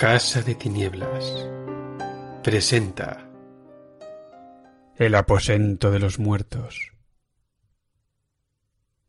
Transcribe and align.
Casa 0.00 0.40
de 0.40 0.54
Tinieblas 0.54 1.46
presenta 2.42 3.28
El 4.96 5.14
aposento 5.14 5.90
de 5.90 5.98
los 5.98 6.18
muertos. 6.18 6.92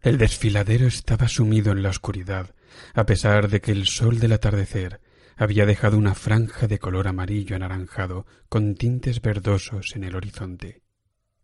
El 0.02 0.18
desfiladero 0.18 0.88
estaba 0.88 1.30
sumido 1.30 1.72
en 1.72 1.82
la 1.82 1.92
oscuridad, 1.92 2.54
a 2.94 3.06
pesar 3.06 3.48
de 3.48 3.62
que 3.62 3.72
el 3.72 3.88
sol 3.88 4.20
del 4.20 4.34
atardecer 4.34 5.00
había 5.38 5.66
dejado 5.66 5.98
una 5.98 6.14
franja 6.14 6.68
de 6.68 6.78
color 6.78 7.08
amarillo 7.08 7.56
anaranjado 7.56 8.26
con 8.50 8.76
tintes 8.76 9.22
verdosos 9.22 9.96
en 9.96 10.04
el 10.04 10.14
horizonte. 10.14 10.84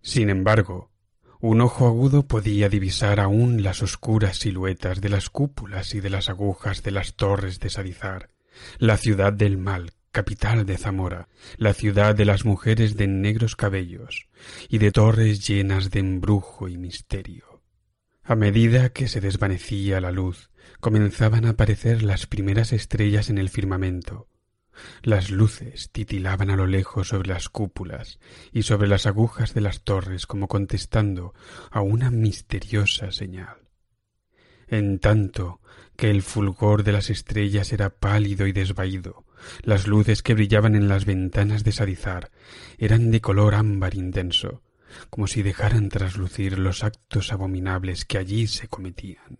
Sin 0.01 0.29
embargo, 0.29 0.91
un 1.39 1.61
ojo 1.61 1.87
agudo 1.87 2.27
podía 2.27 2.67
divisar 2.67 3.21
aún 3.21 3.63
las 3.63 3.81
oscuras 3.81 4.39
siluetas 4.39 4.99
de 4.99 5.07
las 5.07 5.29
cúpulas 5.29 5.95
y 5.95 6.01
de 6.01 6.09
las 6.09 6.27
agujas 6.27 6.83
de 6.83 6.91
las 6.91 7.15
torres 7.15 7.61
de 7.61 7.69
Sadizar, 7.69 8.29
la 8.79 8.97
ciudad 8.97 9.33
del 9.33 9.57
mal, 9.57 9.93
capital 10.11 10.65
de 10.65 10.77
Zamora, 10.77 11.27
la 11.57 11.73
ciudad 11.73 12.15
de 12.15 12.25
las 12.25 12.45
mujeres 12.45 12.97
de 12.97 13.07
negros 13.07 13.55
cabellos 13.55 14.27
y 14.67 14.79
de 14.79 14.91
torres 14.91 15.47
llenas 15.47 15.91
de 15.91 15.99
embrujo 15.99 16.67
y 16.67 16.77
misterio. 16.77 17.61
A 18.23 18.35
medida 18.35 18.89
que 18.89 19.07
se 19.07 19.21
desvanecía 19.21 20.01
la 20.01 20.11
luz, 20.11 20.49
comenzaban 20.79 21.45
a 21.45 21.51
aparecer 21.51 22.03
las 22.03 22.27
primeras 22.27 22.73
estrellas 22.73 23.29
en 23.29 23.37
el 23.37 23.49
firmamento. 23.49 24.27
Las 25.01 25.29
luces 25.31 25.91
titilaban 25.91 26.49
a 26.49 26.55
lo 26.55 26.67
lejos 26.67 27.09
sobre 27.09 27.29
las 27.29 27.49
cúpulas 27.49 28.19
y 28.51 28.63
sobre 28.63 28.87
las 28.87 29.05
agujas 29.05 29.53
de 29.53 29.61
las 29.61 29.81
torres 29.81 30.27
como 30.27 30.47
contestando 30.47 31.33
a 31.71 31.81
una 31.81 32.11
misteriosa 32.11 33.11
señal. 33.11 33.66
En 34.67 34.99
tanto 34.99 35.61
que 35.95 36.09
el 36.09 36.21
fulgor 36.21 36.83
de 36.83 36.91
las 36.91 37.09
estrellas 37.09 37.73
era 37.73 37.89
pálido 37.89 38.47
y 38.47 38.51
desvaído, 38.51 39.25
las 39.63 39.87
luces 39.87 40.21
que 40.21 40.33
brillaban 40.33 40.75
en 40.75 40.87
las 40.87 41.05
ventanas 41.05 41.63
de 41.63 41.71
Sarizar 41.71 42.31
eran 42.77 43.11
de 43.11 43.21
color 43.21 43.55
ámbar 43.55 43.95
intenso, 43.95 44.61
como 45.09 45.27
si 45.27 45.41
dejaran 45.41 45.89
traslucir 45.89 46.59
los 46.59 46.83
actos 46.83 47.31
abominables 47.31 48.05
que 48.05 48.17
allí 48.17 48.47
se 48.47 48.67
cometían. 48.67 49.39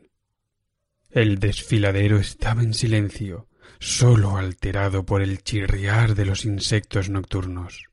El 1.09 1.39
desfiladero 1.39 2.17
estaba 2.17 2.64
en 2.64 2.73
silencio, 2.73 3.47
sólo 3.80 4.38
alterado 4.38 5.06
por 5.06 5.22
el 5.22 5.44
chirriar 5.44 6.16
de 6.16 6.25
los 6.25 6.45
insectos 6.45 7.09
nocturnos. 7.09 7.86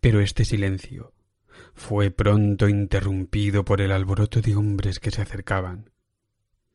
Pero 0.00 0.20
este 0.20 0.44
silencio 0.44 1.14
fue 1.74 2.10
pronto 2.10 2.68
interrumpido 2.68 3.64
por 3.64 3.80
el 3.80 3.92
alboroto 3.92 4.40
de 4.40 4.54
hombres 4.54 5.00
que 5.00 5.10
se 5.10 5.22
acercaban. 5.22 5.91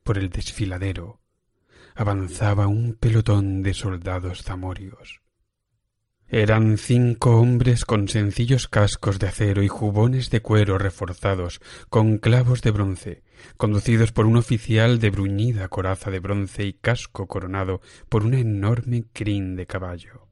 Por 0.07 0.17
el 0.17 0.29
desfiladero 0.29 1.19
avanzaba 1.93 2.67
un 2.67 2.93
pelotón 2.93 3.61
de 3.61 3.73
soldados 3.73 4.41
zamorios. 4.41 5.19
Eran 6.29 6.77
cinco 6.77 7.35
hombres 7.35 7.83
con 7.83 8.07
sencillos 8.07 8.69
cascos 8.69 9.19
de 9.19 9.27
acero 9.27 9.63
y 9.63 9.67
jubones 9.67 10.29
de 10.29 10.41
cuero 10.41 10.77
reforzados 10.77 11.59
con 11.89 12.19
clavos 12.19 12.61
de 12.61 12.71
bronce, 12.71 13.23
conducidos 13.57 14.13
por 14.13 14.27
un 14.27 14.37
oficial 14.37 14.99
de 14.99 15.09
bruñida 15.09 15.67
coraza 15.67 16.09
de 16.09 16.21
bronce 16.21 16.63
y 16.63 16.71
casco 16.71 17.27
coronado 17.27 17.81
por 18.07 18.23
una 18.23 18.39
enorme 18.39 19.07
crin 19.11 19.57
de 19.57 19.67
caballo. 19.67 20.29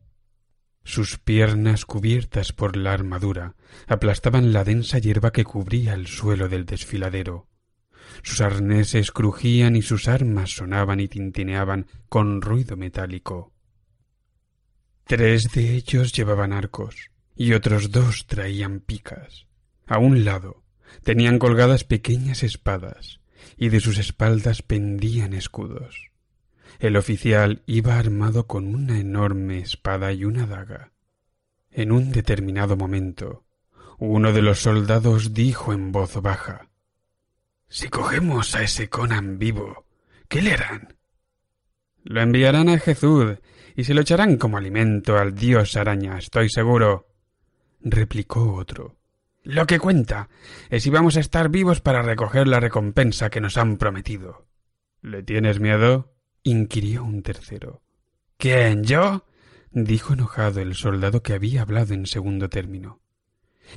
Sus 0.86 1.18
piernas 1.18 1.84
cubiertas 1.84 2.54
por 2.54 2.78
la 2.78 2.94
armadura 2.94 3.56
aplastaban 3.88 4.54
la 4.54 4.64
densa 4.64 5.00
hierba 5.00 5.34
que 5.34 5.44
cubría 5.44 5.96
el 5.96 6.08
suelo 6.08 6.48
del 6.48 6.66
desfiladero. 6.66 7.50
Sus 8.24 8.42
arneses 8.42 9.12
crujían 9.12 9.76
y 9.76 9.82
sus 9.82 10.08
armas 10.08 10.52
sonaban 10.52 11.00
y 11.00 11.08
tintineaban 11.08 11.88
con 12.10 12.42
ruido 12.42 12.78
metálico. 12.78 13.54
Tres 15.06 15.52
de 15.52 15.76
ellos 15.76 16.14
llevaban 16.14 16.54
arcos 16.54 17.12
y 17.36 17.54
otros 17.54 17.92
dos 17.92 18.26
traían 18.26 18.80
picas. 18.80 19.48
A 19.86 20.00
un 20.00 20.26
lado 20.26 20.64
tenían 21.04 21.40
colgadas 21.40 21.84
pequeñas 21.84 22.44
espadas 22.44 23.20
y 23.58 23.70
de 23.70 23.80
sus 23.80 23.98
espaldas 23.98 24.62
pendían 24.62 25.34
escudos. 25.34 26.12
El 26.80 26.98
oficial 26.98 27.64
iba 27.68 27.98
armado 28.00 28.48
con 28.48 28.74
una 28.74 29.00
enorme 29.00 29.60
espada 29.60 30.12
y 30.12 30.26
una 30.26 30.48
daga. 30.48 30.92
En 31.72 31.92
un 31.92 32.12
determinado 32.12 32.76
momento, 32.76 33.46
uno 33.98 34.34
de 34.34 34.42
los 34.42 34.60
soldados 34.60 35.34
dijo 35.34 35.72
en 35.72 35.92
voz 35.92 36.22
baja 36.22 36.70
Si 37.68 37.90
cogemos 37.90 38.56
a 38.56 38.64
ese 38.64 38.90
Conan 38.90 39.38
vivo, 39.38 39.86
¿qué 40.28 40.42
le 40.42 40.54
harán? 40.54 40.96
Lo 42.04 42.22
enviarán 42.22 42.70
a 42.70 42.80
Jesús 42.80 43.38
y 43.76 43.84
se 43.84 43.94
lo 43.94 44.02
echarán 44.02 44.38
como 44.38 44.58
alimento 44.58 45.18
al 45.18 45.34
dios 45.34 45.76
araña, 45.76 46.18
estoy 46.18 46.50
seguro. 46.50 47.08
replicó 47.82 48.54
otro. 48.54 48.98
Lo 49.44 49.68
que 49.68 49.80
cuenta 49.80 50.30
es 50.70 50.84
si 50.84 50.90
vamos 50.90 51.18
a 51.18 51.20
estar 51.20 51.50
vivos 51.50 51.82
para 51.82 52.02
recoger 52.02 52.48
la 52.48 52.60
recompensa 52.60 53.30
que 53.30 53.42
nos 53.42 53.58
han 53.58 53.78
prometido. 53.78 54.48
¿Le 55.02 55.24
tienes 55.24 55.60
miedo? 55.60 56.14
inquirió 56.44 57.04
un 57.04 57.22
tercero. 57.22 57.82
¿Quién, 58.38 58.84
yo? 58.84 59.26
dijo 59.72 60.14
enojado 60.14 60.62
el 60.62 60.74
soldado 60.74 61.22
que 61.22 61.34
había 61.34 61.62
hablado 61.62 61.94
en 61.94 62.06
segundo 62.06 62.50
término. 62.50 63.02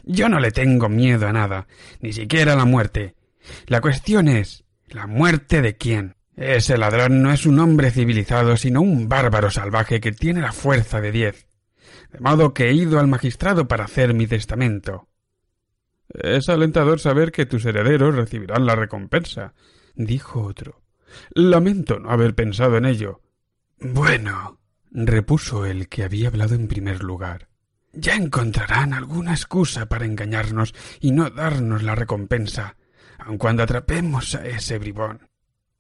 Yo 0.05 0.29
no 0.29 0.39
le 0.39 0.53
tengo 0.53 0.89
miedo 0.89 1.27
a 1.27 1.33
nada, 1.33 1.67
ni 2.01 2.13
siquiera 2.13 2.53
a 2.53 2.57
la 2.57 2.65
muerte. 2.65 3.15
La 3.67 3.81
cuestión 3.81 4.29
es 4.29 4.65
¿la 4.89 5.07
muerte 5.07 5.63
de 5.63 5.77
quién? 5.77 6.17
Ese 6.37 6.79
ladrón 6.79 7.23
no 7.23 7.33
es 7.33 7.47
un 7.47 7.59
hombre 7.59 7.91
civilizado, 7.91 8.57
sino 8.57 8.81
un 8.81 9.09
bárbaro 9.09 9.51
salvaje 9.51 10.01
que 10.01 10.13
tiene 10.13 10.41
la 10.41 10.53
fuerza 10.53 11.01
de 11.01 11.11
diez. 11.11 11.49
De 12.13 12.21
modo 12.21 12.55
que 12.55 12.69
he 12.69 12.73
ido 12.73 13.01
al 13.01 13.09
magistrado 13.09 13.67
para 13.67 13.85
hacer 13.85 14.15
mi 14.15 14.27
testamento. 14.27 15.09
Es 16.09 16.49
alentador 16.49 17.01
saber 17.01 17.33
que 17.33 17.45
tus 17.45 17.65
herederos 17.65 18.15
recibirán 18.15 18.67
la 18.67 18.77
recompensa, 18.77 19.53
dijo 19.95 20.43
otro. 20.43 20.81
Lamento 21.35 21.99
no 21.99 22.11
haber 22.11 22.35
pensado 22.35 22.77
en 22.77 22.87
ello. 22.87 23.21
Bueno, 23.81 24.59
repuso 24.91 25.67
el 25.67 25.89
que 25.89 26.05
había 26.05 26.29
hablado 26.29 26.55
en 26.55 26.69
primer 26.69 27.03
lugar. 27.03 27.49
Ya 27.93 28.15
encontrarán 28.15 28.93
alguna 28.93 29.33
excusa 29.33 29.87
para 29.87 30.05
engañarnos 30.05 30.75
y 31.01 31.11
no 31.11 31.31
darnos 31.31 31.83
la 31.83 31.95
recompensa, 31.95 32.77
aun 33.19 33.39
cuando 33.39 33.63
atrapemos 33.63 34.35
a 34.35 34.47
ese 34.47 34.79
bribón. 34.79 35.29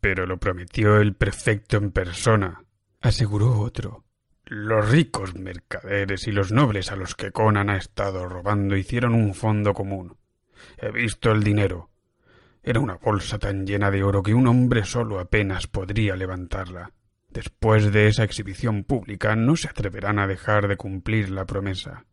Pero 0.00 0.26
lo 0.26 0.38
prometió 0.38 0.98
el 0.98 1.14
prefecto 1.14 1.76
en 1.76 1.90
persona, 1.90 2.62
aseguró 3.00 3.58
otro. 3.60 4.04
Los 4.44 4.90
ricos 4.90 5.34
mercaderes 5.34 6.26
y 6.26 6.32
los 6.32 6.52
nobles 6.52 6.90
a 6.90 6.96
los 6.96 7.14
que 7.14 7.32
Conan 7.32 7.68
ha 7.68 7.76
estado 7.76 8.28
robando 8.28 8.76
hicieron 8.76 9.14
un 9.14 9.34
fondo 9.34 9.74
común. 9.74 10.16
He 10.78 10.90
visto 10.90 11.32
el 11.32 11.42
dinero. 11.42 11.90
Era 12.62 12.80
una 12.80 12.96
bolsa 12.96 13.38
tan 13.38 13.66
llena 13.66 13.90
de 13.90 14.02
oro 14.02 14.22
que 14.22 14.34
un 14.34 14.46
hombre 14.46 14.84
solo 14.84 15.20
apenas 15.20 15.66
podría 15.66 16.16
levantarla. 16.16 16.92
Después 17.28 17.92
de 17.92 18.08
esa 18.08 18.24
exhibición 18.24 18.84
pública 18.84 19.36
no 19.36 19.54
se 19.56 19.68
atreverán 19.68 20.18
a 20.18 20.26
dejar 20.26 20.66
de 20.66 20.76
cumplir 20.76 21.30
la 21.30 21.44
promesa. 21.44 22.06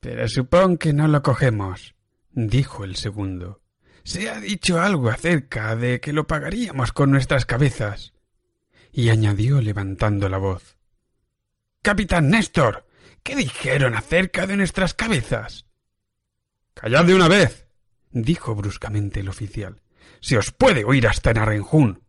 Pero 0.00 0.26
supón 0.28 0.76
que 0.76 0.92
no 0.92 1.08
lo 1.08 1.22
cogemos, 1.22 1.94
dijo 2.30 2.84
el 2.84 2.96
segundo. 2.96 3.60
Se 4.04 4.28
ha 4.28 4.38
dicho 4.38 4.80
algo 4.80 5.08
acerca 5.08 5.74
de 5.76 6.00
que 6.00 6.12
lo 6.12 6.26
pagaríamos 6.26 6.92
con 6.92 7.10
nuestras 7.10 7.46
cabezas. 7.46 8.12
Y 8.92 9.08
añadió 9.08 9.60
levantando 9.60 10.28
la 10.28 10.38
voz. 10.38 10.76
Capitán 11.82 12.28
Néstor. 12.28 12.86
¿Qué 13.22 13.34
dijeron 13.34 13.94
acerca 13.94 14.46
de 14.46 14.56
nuestras 14.58 14.92
cabezas? 14.92 15.66
Callad 16.74 17.06
de 17.06 17.14
una 17.14 17.28
vez. 17.28 17.66
dijo 18.10 18.54
bruscamente 18.54 19.20
el 19.20 19.30
oficial. 19.30 19.80
Se 20.20 20.36
os 20.36 20.50
puede 20.50 20.84
oír 20.84 21.06
hasta 21.08 21.30
en 21.30 21.38
Arrenjún. 21.38 22.02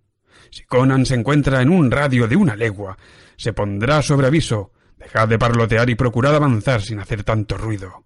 Si 0.51 0.63
Conan 0.65 1.06
se 1.06 1.15
encuentra 1.15 1.62
en 1.62 1.69
un 1.69 1.89
radio 1.89 2.27
de 2.27 2.36
una 2.36 2.57
legua, 2.57 2.97
se 3.38 3.53
pondrá 3.53 4.01
sobre 4.01 4.27
aviso. 4.27 4.74
Dejad 4.97 5.30
de 5.30 5.39
parlotear 5.39 5.89
y 5.89 5.95
procurad 5.95 6.36
avanzar 6.36 6.81
sin 6.81 7.00
hacer 7.00 7.24
tanto 7.24 7.57
ruido. 7.57 8.06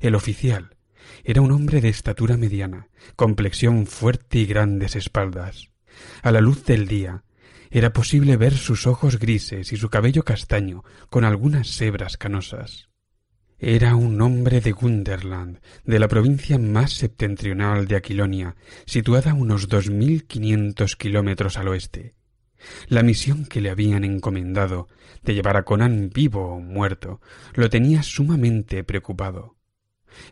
El 0.00 0.16
oficial, 0.16 0.76
era 1.24 1.40
un 1.40 1.52
hombre 1.52 1.80
de 1.80 1.88
estatura 1.88 2.36
mediana, 2.36 2.88
complexión 3.16 3.86
fuerte 3.86 4.38
y 4.38 4.46
grandes 4.46 4.96
espaldas. 4.96 5.70
A 6.22 6.30
la 6.32 6.40
luz 6.40 6.64
del 6.64 6.86
día 6.86 7.24
era 7.70 7.92
posible 7.92 8.36
ver 8.36 8.54
sus 8.56 8.86
ojos 8.86 9.18
grises 9.18 9.72
y 9.72 9.76
su 9.76 9.90
cabello 9.90 10.24
castaño 10.24 10.84
con 11.10 11.24
algunas 11.24 11.80
hebras 11.80 12.16
canosas. 12.16 12.88
Era 13.58 13.96
un 13.96 14.20
hombre 14.22 14.60
de 14.60 14.70
Gunderland, 14.70 15.60
de 15.84 15.98
la 15.98 16.06
provincia 16.06 16.58
más 16.58 16.92
septentrional 16.92 17.88
de 17.88 17.96
Aquilonia, 17.96 18.54
situada 18.86 19.32
a 19.32 19.34
unos 19.34 19.68
dos 19.68 19.90
mil 19.90 20.26
quinientos 20.26 20.94
kilómetros 20.94 21.58
al 21.58 21.68
oeste. 21.68 22.14
La 22.88 23.02
misión 23.02 23.46
que 23.46 23.60
le 23.60 23.70
habían 23.70 24.04
encomendado 24.04 24.88
de 25.22 25.34
llevar 25.34 25.56
a 25.56 25.64
Conan 25.64 26.10
vivo 26.10 26.54
o 26.54 26.60
muerto 26.60 27.20
lo 27.54 27.68
tenía 27.68 28.02
sumamente 28.02 28.84
preocupado. 28.84 29.57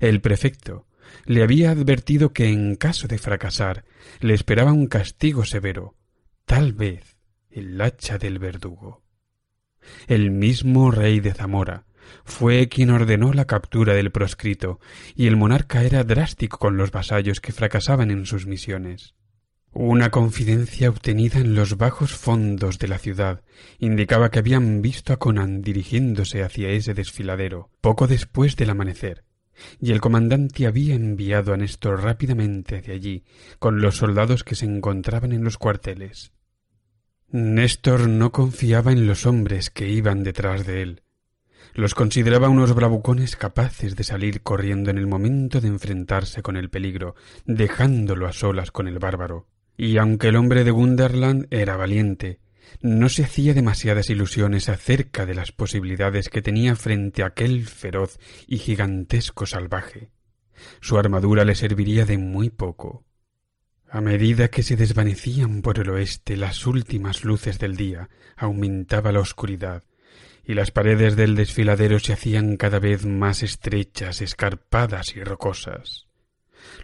El 0.00 0.20
prefecto 0.20 0.86
le 1.24 1.42
había 1.42 1.70
advertido 1.70 2.32
que 2.32 2.48
en 2.48 2.76
caso 2.76 3.08
de 3.08 3.18
fracasar 3.18 3.84
le 4.20 4.34
esperaba 4.34 4.72
un 4.72 4.86
castigo 4.86 5.44
severo, 5.44 5.96
tal 6.44 6.72
vez 6.72 7.16
el 7.50 7.80
hacha 7.80 8.18
del 8.18 8.38
verdugo. 8.38 9.02
el 10.08 10.32
mismo 10.32 10.90
rey 10.90 11.20
de 11.20 11.32
Zamora, 11.32 11.86
fue 12.24 12.68
quien 12.68 12.90
ordenó 12.90 13.32
la 13.32 13.46
captura 13.46 13.94
del 13.94 14.10
proscrito, 14.10 14.80
y 15.14 15.26
el 15.26 15.36
monarca 15.36 15.84
era 15.84 16.04
drástico 16.04 16.58
con 16.58 16.76
los 16.76 16.90
vasallos 16.90 17.40
que 17.40 17.52
fracasaban 17.52 18.10
en 18.10 18.26
sus 18.26 18.46
misiones. 18.46 19.14
Una 19.72 20.10
confidencia 20.10 20.88
obtenida 20.88 21.38
en 21.38 21.54
los 21.54 21.76
bajos 21.76 22.14
fondos 22.14 22.78
de 22.78 22.88
la 22.88 22.98
ciudad 22.98 23.42
indicaba 23.78 24.30
que 24.30 24.38
habían 24.38 24.80
visto 24.80 25.12
a 25.12 25.18
Conan 25.18 25.60
dirigiéndose 25.60 26.42
hacia 26.42 26.70
ese 26.70 26.94
desfiladero 26.94 27.70
poco 27.82 28.06
después 28.06 28.56
del 28.56 28.70
amanecer, 28.70 29.25
y 29.80 29.92
el 29.92 30.00
comandante 30.00 30.66
había 30.66 30.94
enviado 30.94 31.52
a 31.52 31.56
Néstor 31.56 32.02
rápidamente 32.02 32.76
hacia 32.76 32.94
allí 32.94 33.24
con 33.58 33.80
los 33.80 33.96
soldados 33.96 34.44
que 34.44 34.54
se 34.54 34.66
encontraban 34.66 35.32
en 35.32 35.44
los 35.44 35.58
cuarteles. 35.58 36.32
Néstor 37.28 38.08
no 38.08 38.30
confiaba 38.32 38.92
en 38.92 39.06
los 39.06 39.26
hombres 39.26 39.70
que 39.70 39.88
iban 39.88 40.22
detrás 40.22 40.64
de 40.64 40.82
él. 40.82 41.02
Los 41.74 41.94
consideraba 41.94 42.48
unos 42.48 42.74
bravucones 42.74 43.36
capaces 43.36 43.96
de 43.96 44.04
salir 44.04 44.42
corriendo 44.42 44.90
en 44.90 44.98
el 44.98 45.06
momento 45.06 45.60
de 45.60 45.68
enfrentarse 45.68 46.42
con 46.42 46.56
el 46.56 46.70
peligro, 46.70 47.14
dejándolo 47.44 48.26
a 48.26 48.32
solas 48.32 48.70
con 48.70 48.88
el 48.88 48.98
bárbaro. 48.98 49.48
Y 49.76 49.98
aunque 49.98 50.28
el 50.28 50.36
hombre 50.36 50.64
de 50.64 50.70
Gunderland 50.70 51.48
era 51.50 51.76
valiente, 51.76 52.40
no 52.80 53.08
se 53.08 53.24
hacía 53.24 53.54
demasiadas 53.54 54.10
ilusiones 54.10 54.68
acerca 54.68 55.26
de 55.26 55.34
las 55.34 55.52
posibilidades 55.52 56.28
que 56.28 56.42
tenía 56.42 56.76
frente 56.76 57.22
a 57.22 57.26
aquel 57.26 57.66
feroz 57.66 58.18
y 58.46 58.58
gigantesco 58.58 59.46
salvaje. 59.46 60.10
Su 60.80 60.98
armadura 60.98 61.44
le 61.44 61.54
serviría 61.54 62.04
de 62.04 62.18
muy 62.18 62.50
poco. 62.50 63.04
A 63.88 64.00
medida 64.00 64.48
que 64.48 64.62
se 64.62 64.76
desvanecían 64.76 65.62
por 65.62 65.78
el 65.78 65.90
oeste 65.90 66.36
las 66.36 66.66
últimas 66.66 67.24
luces 67.24 67.58
del 67.58 67.76
día, 67.76 68.08
aumentaba 68.36 69.12
la 69.12 69.20
oscuridad, 69.20 69.84
y 70.44 70.54
las 70.54 70.70
paredes 70.70 71.16
del 71.16 71.34
desfiladero 71.34 71.98
se 71.98 72.12
hacían 72.12 72.56
cada 72.56 72.78
vez 72.78 73.04
más 73.04 73.42
estrechas, 73.42 74.20
escarpadas 74.22 75.16
y 75.16 75.22
rocosas. 75.22 76.06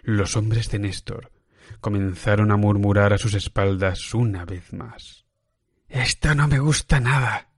Los 0.01 0.35
hombres 0.37 0.69
de 0.69 0.79
Néstor, 0.79 1.31
comenzaron 1.79 2.51
a 2.51 2.57
murmurar 2.57 3.13
a 3.13 3.17
sus 3.17 3.33
espaldas 3.33 4.13
una 4.13 4.45
vez 4.45 4.73
más. 4.73 5.22
Esta 5.93 6.33
no 6.33 6.47
me 6.47 6.57
gusta 6.57 6.99
nada. 6.99 7.49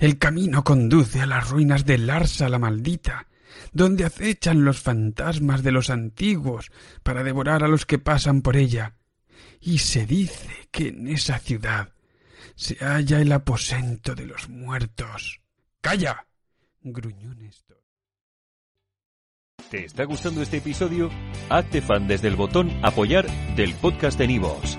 El 0.00 0.18
camino 0.18 0.64
conduce 0.64 1.20
a 1.20 1.26
las 1.26 1.48
ruinas 1.48 1.86
de 1.86 1.96
Larsa 1.96 2.48
la 2.48 2.58
maldita, 2.58 3.28
donde 3.72 4.04
acechan 4.04 4.64
los 4.64 4.80
fantasmas 4.80 5.62
de 5.62 5.70
los 5.70 5.90
antiguos 5.90 6.72
para 7.04 7.22
devorar 7.22 7.62
a 7.62 7.68
los 7.68 7.86
que 7.86 8.00
pasan 8.00 8.42
por 8.42 8.56
ella. 8.56 8.96
Y 9.60 9.78
se 9.78 10.06
dice 10.06 10.68
que 10.72 10.88
en 10.88 11.06
esa 11.06 11.38
ciudad 11.38 11.94
se 12.56 12.74
halla 12.84 13.20
el 13.20 13.30
aposento 13.30 14.16
de 14.16 14.26
los 14.26 14.48
muertos. 14.48 15.40
¡Calla! 15.80 16.26
gruñó 16.82 17.32
Néstor. 17.32 17.80
¿Te 19.70 19.84
está 19.84 20.02
gustando 20.02 20.42
este 20.42 20.56
episodio? 20.56 21.10
Hazte 21.48 21.80
fan 21.80 22.08
desde 22.08 22.26
el 22.26 22.34
botón 22.34 22.72
Apoyar 22.84 23.30
del 23.54 23.72
podcast 23.74 24.18
de 24.18 24.26
Nivos. 24.26 24.78